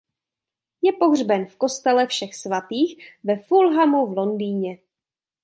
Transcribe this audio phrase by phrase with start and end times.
[0.83, 4.77] Je pohřben v Kostele všech svatých ve Fulhamu v Londýně.